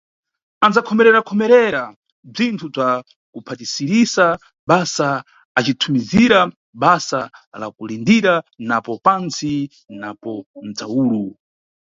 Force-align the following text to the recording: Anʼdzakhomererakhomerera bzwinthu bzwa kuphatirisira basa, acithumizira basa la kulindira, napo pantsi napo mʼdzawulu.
Anʼdzakhomererakhomerera 0.65 1.83
bzwinthu 2.33 2.67
bzwa 2.73 2.89
kuphatirisira 3.33 4.27
basa, 4.69 5.09
acithumizira 5.57 6.39
basa 6.81 7.21
la 7.61 7.67
kulindira, 7.75 8.33
napo 8.67 8.93
pantsi 9.05 9.51
napo 10.01 10.29
mʼdzawulu. 10.65 11.23